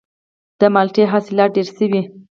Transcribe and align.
د 0.59 0.61
مالټې 0.73 1.03
حاصلات 1.11 1.49
ډیر 1.55 1.67
شوي؟ 1.77 2.01